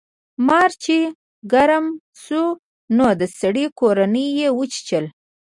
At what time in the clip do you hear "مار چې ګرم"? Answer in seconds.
0.47-1.85